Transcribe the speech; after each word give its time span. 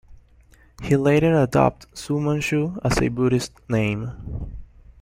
He 0.81 0.95
later 0.97 1.39
adopted 1.43 1.95
Su 1.95 2.15
Manshu 2.17 2.79
as 2.83 2.99
a 2.99 3.09
Buddhist 3.09 3.51
name. 3.69 4.49